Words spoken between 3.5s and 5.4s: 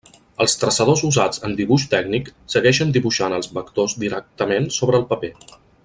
vectors directament sobre el paper.